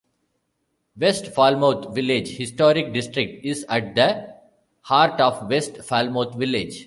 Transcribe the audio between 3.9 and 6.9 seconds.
the heart of West Falmouth Village.